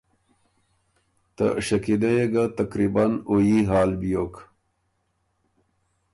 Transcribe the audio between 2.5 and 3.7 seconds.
تقریباً او يي